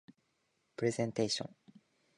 [0.77, 1.55] プレゼンテーション